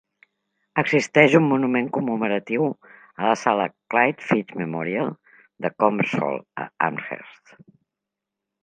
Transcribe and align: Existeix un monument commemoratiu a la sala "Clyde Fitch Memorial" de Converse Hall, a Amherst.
Existeix 0.81 1.35
un 1.39 1.43
monument 1.51 1.89
commemoratiu 1.97 2.65
a 2.71 3.27
la 3.29 3.35
sala 3.43 3.69
"Clyde 3.95 4.27
Fitch 4.31 4.59
Memorial" 4.65 5.13
de 5.67 5.73
Converse 5.85 6.25
Hall, 6.25 6.45
a 6.67 6.69
Amherst. 6.91 7.59